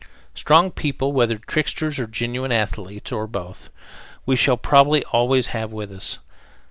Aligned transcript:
Strong 0.33 0.71
people, 0.71 1.11
whether 1.11 1.37
tricksters 1.37 1.99
or 1.99 2.07
genuine 2.07 2.51
athletes, 2.51 3.11
or 3.11 3.27
both, 3.27 3.69
we 4.25 4.35
shall 4.35 4.57
probably 4.57 5.01
have 5.01 5.09
always 5.13 5.53
with 5.53 5.91
us. 5.91 6.17